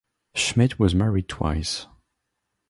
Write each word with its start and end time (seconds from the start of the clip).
Schmid 0.33 0.79
was 0.79 0.95
married 0.95 1.27
twice. 1.29 1.85